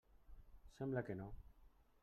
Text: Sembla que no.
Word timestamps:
Sembla 0.79 1.05
que 1.11 1.19
no. 1.21 1.31